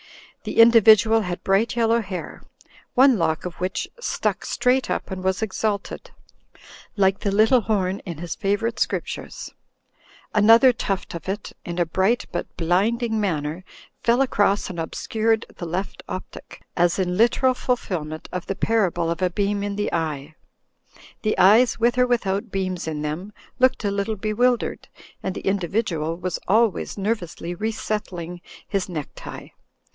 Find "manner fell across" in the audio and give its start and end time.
13.21-14.71